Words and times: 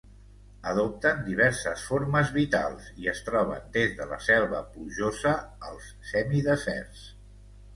Adopten 0.69 1.19
diverses 1.25 1.83
formes 1.89 2.31
vitals 2.37 2.87
i 3.03 3.09
es 3.13 3.21
troben 3.27 3.67
des 3.77 3.93
de 4.01 4.09
la 4.15 4.19
selva 4.29 4.63
plujosa 4.73 5.35
als 5.69 5.93
semideserts. 6.15 7.07